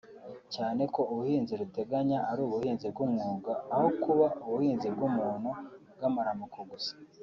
[0.53, 5.49] cyane ko ubuhinzi ruteganya “ari ubuhinzi bw’umwuga aho kuba ubuhinzi bw’umuntu
[5.95, 6.93] bw’amaramuko gusa”